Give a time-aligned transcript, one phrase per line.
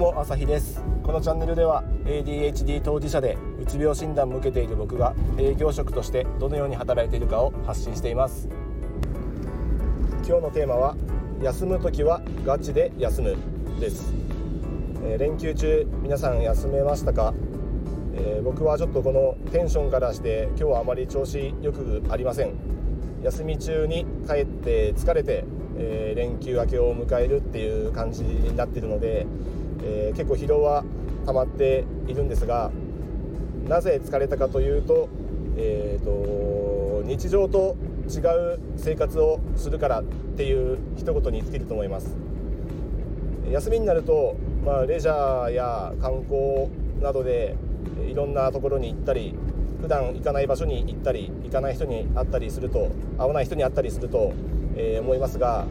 [0.00, 0.82] も朝日です。
[1.02, 8.48] このチャンネルでは ADHD 当事者でうつ病診断も受けている僕が営業職としてどのように働いているかを発信しています。
[10.26, 10.96] 今日のテーマは
[11.42, 13.36] 休む時はガチで休む
[13.78, 14.14] です、
[15.04, 17.34] えー、連休中皆さん休めましたか、
[18.14, 22.54] えー、僕はちょっとこのテンションからして今日はあまり調子よくありません。
[23.22, 25.44] 休み中に帰って疲れて
[25.80, 29.26] え、連休明けを迎えるっていう感じになっているので、
[29.82, 30.84] えー、結構疲労は
[31.26, 32.70] 溜まっているんですが
[33.68, 35.08] なぜ疲れたかというと,、
[35.56, 37.76] えーと、日常と
[38.08, 38.18] 違
[38.54, 40.04] う生活をするからっ
[40.36, 42.16] ていう一言に尽きると思います。
[43.50, 46.68] 休みになると、まあ、レジャーや観光
[47.00, 47.56] などで
[48.08, 49.34] いろんなところに行ったり
[49.80, 54.32] 普段行かない場所に行ったり行かない人に会ったりすると会わない人に会ったりすると
[54.76, 55.66] えー、思いますが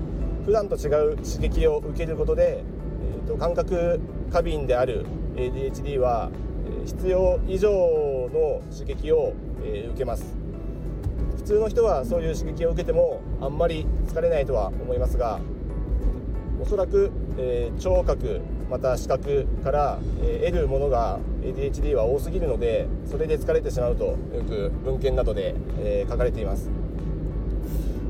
[0.45, 2.63] 普段と違う刺激を受けることで、
[3.29, 3.99] と、感覚
[4.33, 6.31] 過敏である ADHD は
[6.85, 7.69] 必要以上
[8.33, 10.25] の刺激を、受けます。
[11.37, 15.39] 普通の人はそういう刺激を受けてもあんまり疲れないとは思いますが
[16.61, 17.11] おそらく、
[17.79, 19.99] 聴覚また視覚から、
[20.45, 25.55] 得るものが ADHD は多すぎるのでそれで疲れてしまうとよく文献などで、
[26.09, 26.69] 書かれています。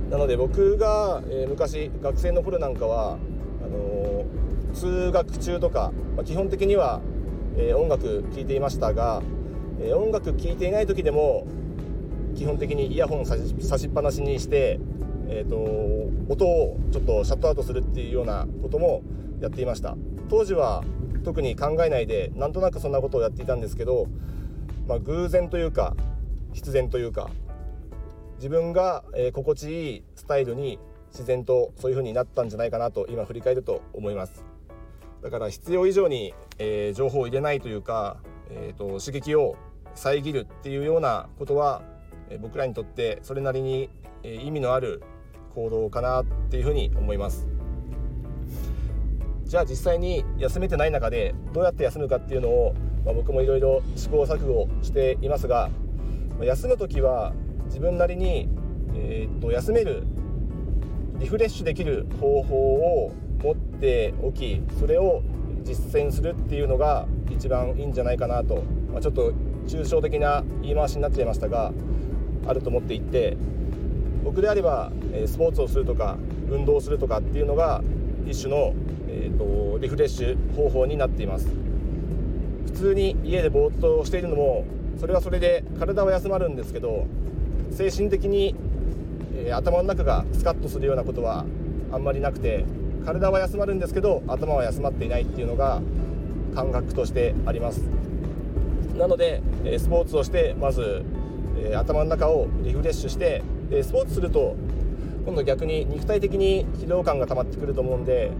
[0.10, 3.18] なので僕が、昔学生の頃なんかは、
[4.80, 7.02] 通学中とか、まあ、基本的には、
[7.58, 9.22] えー、音楽聴いていましたが、
[9.82, 11.46] え音楽聴いていない時でも
[12.36, 14.80] 基本的にイヤホン差し差しっぱなしにして、
[15.28, 15.58] えーと、
[16.32, 19.02] 音をちょっとシャットアウトするっていうようなことも
[19.42, 19.98] やっていました。
[20.30, 20.84] 当時は
[21.26, 24.08] 特に考えないでなんとなくそんなことをやっていたんですけど、
[24.88, 25.96] まあ、偶然というか
[26.54, 27.30] 必然というか
[28.38, 30.80] 自分が、え心地いいスタイルに
[31.12, 34.49] 自然とそういう風になったんじゃないかなと今振り返ると思います。
[35.22, 38.18] だから必要以上に、えー、情報を入れないというか、
[38.50, 39.56] えーと、刺激を
[39.96, 41.82] 遮るっていうようなことは、
[42.30, 43.90] えー、僕らにとってそれなりに、
[44.24, 45.02] えー、意味のある
[45.56, 47.48] 行動かなっていうふうに思います。
[49.44, 55.72] じゃあ実際に休めてない中でどうやって休むかっていうのを、まあ、僕もいろいろ試行錯誤していますが
[56.38, 57.34] まあ休む時は
[57.66, 58.48] 自分なりに、
[58.94, 60.04] えー、っと休める
[61.18, 63.12] リフレッシュできる方法を
[63.44, 65.22] 持っておきそれを
[65.64, 69.34] 実践するっていうのが一番いいんじゃないかなと、まあ、ちょっと
[69.68, 71.72] 抽象的な言い回しになっちゃいましたが
[72.48, 73.38] あると思っていて
[74.24, 74.92] 僕であれば
[75.26, 76.18] スポーツをするとか
[76.50, 77.82] 運動するとかっていうのが
[78.26, 78.74] 一種の、
[79.08, 81.48] えーと、リフレッシュ方法になっています。
[82.66, 84.66] 普通に家でぼーっとしているのも
[85.00, 87.08] それはそれで体は休まるんですけど
[87.72, 88.56] 精神的に、
[89.36, 91.46] えー、頭の中がスカッとするようなことは
[91.92, 92.66] あんまりなくて
[93.06, 95.82] 体は休まるんですけど頭は休まっていないっていうのが
[96.56, 97.82] 感覚としてあります。
[98.98, 99.42] なので、
[99.78, 101.06] スポーツをしてまず、
[101.76, 103.44] 頭の中をリフレッシュして
[103.84, 104.56] スポーツすると
[105.26, 108.32] 今度逆に肉体的に疲労感が溜まってくると思うんで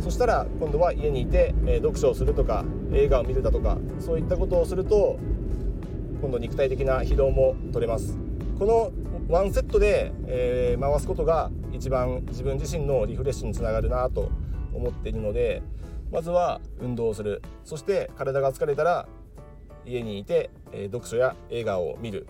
[0.00, 5.18] そしたら今度は家にいて、読書をするとか映画を見るだとかそういったことをすると
[6.20, 8.18] 今度肉体的な疲労も取れます。
[8.58, 8.92] この
[9.28, 14.30] ワンセットで、え、回すことが一番自分自身のリフレッシュにつながるなと
[14.72, 15.62] 思っているので
[16.12, 19.08] まずは運動をするそして体が疲れたら
[19.84, 20.50] 家にいて、
[20.86, 22.26] 読書や映画を見る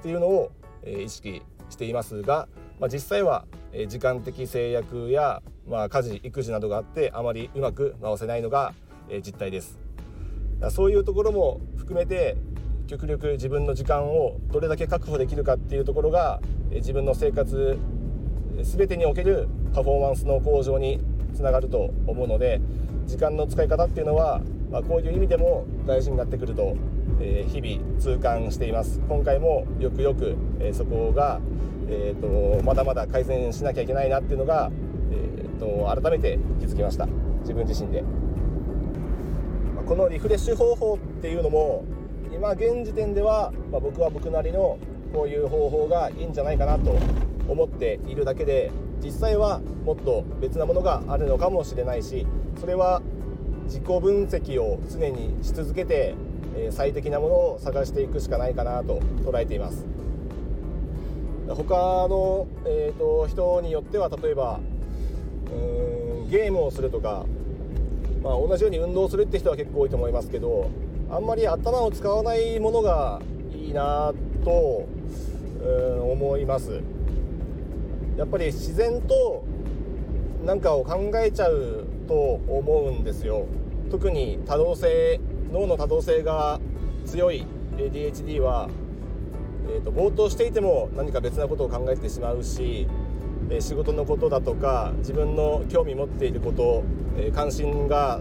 [0.00, 0.52] っていうのを、
[0.86, 2.48] 意識していますが、
[2.78, 3.44] まあ、実際は、
[3.88, 8.72] 時間的制約や、まあ、家事育児などがあってあまりうまく回せないのが、
[9.24, 9.78] 実態です。
[10.70, 12.36] そういうところも含めて
[12.86, 17.78] 極力自分の時間をどれだけ確保できるかっていうところが自分の生活
[18.62, 21.00] 全てにおけるパフォーマンスの向上に
[21.34, 22.60] つながると思うので
[23.06, 24.40] 時間の使い方っていうのは、
[24.70, 26.76] まあ、こういう意味でも大事になってくると、
[27.20, 29.00] えー、日々痛感しています。
[29.08, 31.40] 今回もよくよく、えー、そこが、
[31.88, 34.70] えーと、まだまだ改善しなきゃいけないなっていうのが、
[35.12, 37.06] えーと、改めて気づきました。
[37.40, 38.02] 自分自身で。
[39.76, 41.84] まこのリフレッシュ方法っていうのも
[42.34, 44.78] 今現時点では、まあ、僕は僕なりの
[45.12, 46.98] こういう方法がいいんじゃないかなと
[47.48, 48.70] 思っているだけで
[49.02, 52.26] 実際はもっと別なものがあるのかもしれないし
[52.60, 53.02] それは
[53.66, 56.14] 自己分析を常にし続けて、
[56.70, 59.84] 最適なものを探していくしかないかなと捉えています。
[61.48, 61.74] 他
[62.08, 64.58] の、えーと、人によっては例えば
[65.52, 67.24] うんゲームをするとか、
[68.22, 70.70] まあ、同じように運動するって人は結構多いと思いますけど
[71.08, 73.20] あんまり頭を使わないものが
[73.52, 74.12] いいな
[74.44, 74.86] と、
[76.02, 76.80] 思います。
[78.16, 79.44] やっぱり自然と
[80.44, 83.46] 何かを考えちゃうと思うんですよ。
[83.90, 85.20] 特に多動性
[85.52, 86.60] 脳の多動性が
[87.04, 87.46] 強い
[87.76, 88.68] ADHD は、
[89.68, 92.88] えーと、ぼーっとしていても何か別なことを考えてしまうし、
[93.50, 96.84] え仕事のことだとか自分の興味持っていること、
[97.18, 98.20] え関心が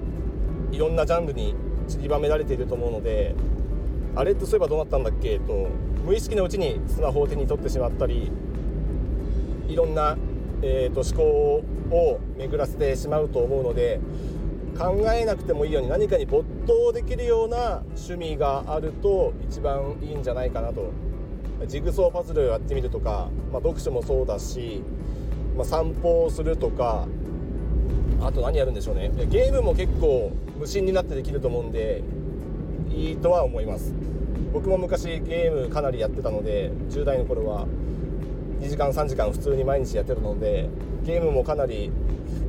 [0.71, 1.55] いろんなジャンルに
[1.87, 3.35] 散りばめられていると思うので
[4.15, 5.67] あれってそういえばどうなったんだっけと
[6.03, 8.31] 無意識のうちにスマホを手に取ってしまったり
[9.67, 10.17] いろんな、
[10.61, 13.99] えーと、思考を巡らせてしまうと思うので
[14.77, 20.91] 考えなくてもいいように何かに没頭できるような趣味があると一番いいんじゃないかなと。
[21.67, 24.83] ジグソーパズルをやってみるとか、まあ、読書もそうだし、
[25.55, 27.07] まあ、散歩をするとか
[28.21, 29.11] あと何やるんでしょうね。
[29.29, 32.03] ゲームも結構無心になってできると思うんで
[32.93, 33.93] いいとは思います。
[34.51, 37.67] 僕も昔ゲームかなりやってたので10代の頃は
[38.65, 40.67] 2時間3時間普通に毎日やってたので
[41.03, 41.91] ゲームもかなり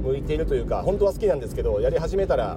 [0.02, 2.56] 向いているというか本当は好きなんですけどやり始めたら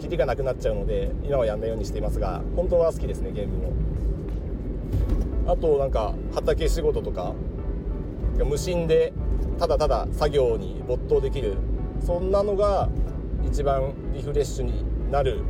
[0.00, 3.72] キリがなくなっちゃうので今はやんないようにしていますが本当は好きですねゲームも。
[5.52, 7.34] あとなんか畑仕事とか
[8.38, 9.12] 無心で
[9.58, 11.56] ただただ作業に没頭できる
[12.06, 12.88] そんなのが
[13.44, 15.40] 一番リフレッシュになる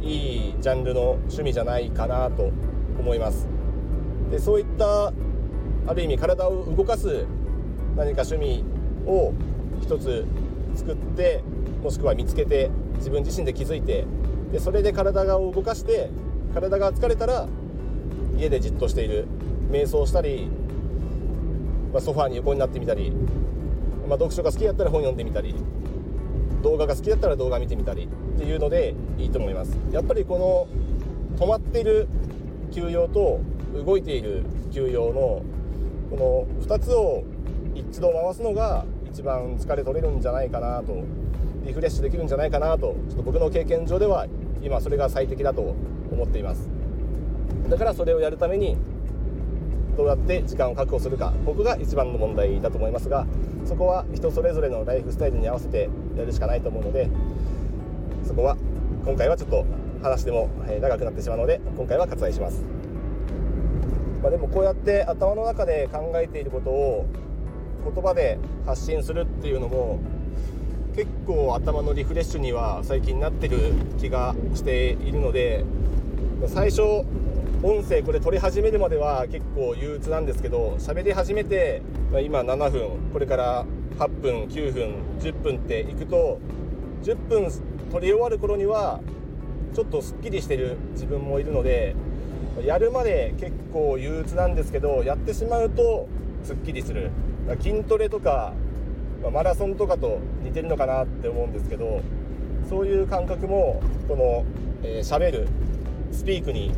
[0.00, 2.52] いいジャンルの趣味じゃないかなと
[3.00, 3.48] 思います。
[4.30, 5.12] でそういった
[5.86, 7.26] ある意味体を動かす
[7.96, 8.64] 何か趣味
[9.06, 9.32] を
[9.80, 10.26] 一つ
[10.74, 11.42] 作って
[11.82, 14.04] もしくは見つけて自分自身で気づいて
[14.52, 16.10] でそれで体が動かして
[16.54, 17.48] 体が疲れたら
[18.36, 19.26] 家でじっとしている
[19.70, 20.48] 瞑想したり、
[21.92, 23.10] まあ、ソファーに横になってみたり、
[24.08, 25.54] まあ、読書が好きだったら本読んでみたり
[26.62, 29.76] 動画が好きだったら動画見てみたりっていうのでいいと思います。
[29.92, 32.08] やっぱりこの止まっている
[32.72, 33.40] 休養と
[33.74, 35.42] 動いている休養の
[36.10, 37.24] この2つを
[37.74, 41.04] 一度回すのが一番疲れ取れるんじゃないかなと
[41.64, 44.26] リフレッシュできるんじゃないかなとちょっと僕の経験上では
[44.62, 45.74] 今それが最適だと
[46.10, 46.70] 思っています。
[47.68, 48.76] だからそれをやるために
[49.96, 53.26] どうやって時間を確保するか僕が一番の問題だと思いますが
[53.66, 57.10] そこは人それぞれのライフスタイルに合わせてやるしかないと思うので
[58.24, 58.56] そこは
[59.04, 59.66] 今回はちょっと
[60.00, 60.48] 話でも
[60.80, 62.64] 長くなってしまうので今回は割愛します、
[64.28, 67.06] まあ、でもこうやって頭の中で考えていることを
[67.82, 70.00] 言葉で発信するっていうのも
[70.94, 75.64] 結構頭のリフレッシュには最近なってる気がしているので
[76.46, 76.82] 最初
[77.62, 81.82] 音声これ撮り始めるまでは結構憂鬱なんですけど喋り始めて、
[82.22, 83.64] 今7分これから
[83.98, 86.38] 8分9分10分っていくと
[87.02, 87.48] 10分
[87.90, 89.00] 撮り終わる頃には
[89.74, 91.96] ちょっとすっきりしてる自分もいるので
[92.62, 96.08] やるまで結構憂鬱なんですけどやってしまうと
[96.44, 97.10] すっきりする。
[97.60, 98.52] 筋トレとか
[99.22, 102.02] まマラソンとかと似てるのかなって思うんですけど
[102.68, 104.44] そういう感覚もこの
[104.82, 105.48] えー、喋る
[106.12, 106.72] スピークに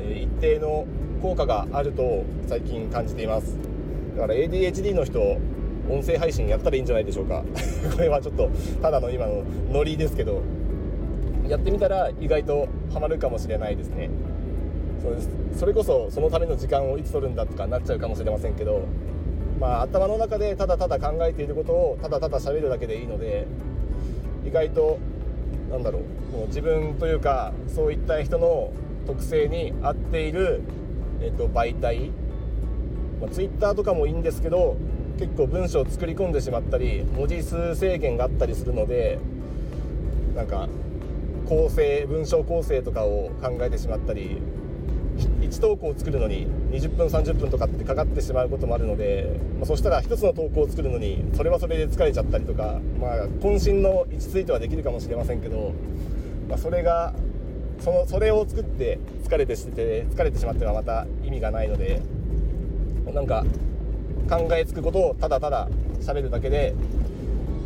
[0.00, 0.86] え一定の
[1.20, 3.58] 効果があると最近感じています。
[4.14, 5.20] だから ADHD の人
[5.88, 7.44] 音声配信やったらいいんじゃないでしょうか。
[7.94, 10.40] これはちょっとただの今のノリですけど
[11.48, 14.08] やってみたら意外とハマるかもしれないですね。
[15.56, 18.86] それこそそのための時間をいつ取るんだとかなっちゃうかもしれませんけど
[19.60, 23.46] まあ頭の中でただただ考えていることをただただ喋るだけでいいので
[24.46, 24.98] 意外と
[25.70, 26.00] なんだろ
[26.32, 28.72] うもう自分というかそういった人の
[29.06, 30.62] 特性に合っている、
[31.20, 32.10] えー、と媒体、
[33.20, 34.76] まあ、Twitter とかもいいんですけど
[35.18, 39.18] 結構文章を作り込んでしまったり文字数制限があったりするので
[40.34, 40.68] なんか
[41.48, 44.42] 構成文章構成とかを考えてしまったり
[45.16, 55.72] 1投稿を作るのに20分30分とかってかかってしまうこともあるので、まあ、そしたら1つの投稿を作るのにそれはそれで疲れちゃったりとか、まあ、渾身の位置ついてはできるかもしれませんけど、
[56.48, 57.14] まあ、それが
[57.80, 62.00] そのそれを作って疲れてして疲れてしまってはまた意味がないので
[63.12, 63.44] なんか
[64.28, 65.68] 考えつくことをただただ
[66.00, 66.74] 喋るだけで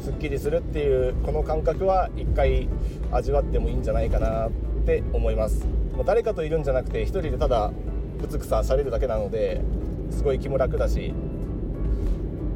[0.02, 2.68] すっきりするっていうこの感覚は一回
[3.12, 4.50] 味わってもいいんじゃないかなっ
[4.86, 5.79] て思います。
[5.94, 7.70] もう誰かといるんじゃなくて一人でただ
[8.20, 9.60] ぶつくさ喋るだけなので
[10.10, 11.12] すごい気も楽だし、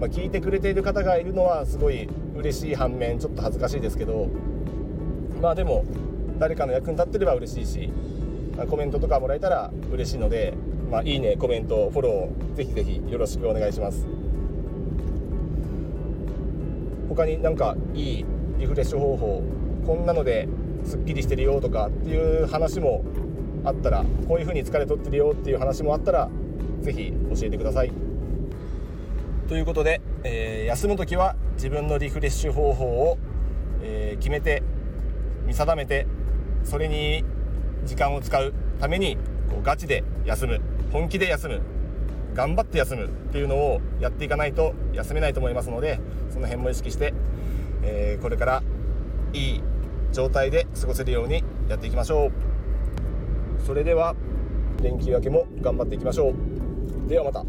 [0.00, 4.28] まあ、聞いてくれている方がいるのはすごい嬉しい反面ちょっと恥ずかしいですけど
[5.40, 5.84] まあでも
[6.38, 7.92] 誰かの役に立ってれば嬉しいし
[8.58, 10.54] あコメントとかもらえたら嬉しいので、
[10.90, 14.06] まあ、いいねコメントフォローぜひぜひよろしくお願いします。
[17.14, 18.24] 他になんかいい
[18.58, 19.42] リフレッシュ方法
[19.86, 20.48] こんなので
[20.84, 23.04] すっきりしてるよとかっていう話も
[23.64, 26.28] あったらこういう風に疲れとってるよっていう話もあったら
[26.82, 27.92] 是非教えてください。
[29.48, 33.18] ということで、えー、休む時は自分のリフレッシュ方法を、
[33.82, 34.62] えー、決めて
[35.46, 36.06] 見定めて
[36.62, 37.24] それに
[37.84, 39.16] 時間を使うために
[39.50, 40.60] こうガチで休む
[40.92, 41.60] 本気で休む
[42.34, 47.14] 頑張って休むっていうのをやっていかないと休めないと思いますのでその辺も意識して、
[47.82, 48.62] えー、これから
[49.32, 49.62] いい
[50.12, 52.53] 状態で過ごせるようにやっていきましょう。
[53.64, 54.14] それでは
[54.82, 57.08] 連休明けも頑張っていきましょう。
[57.08, 57.44] ではまた。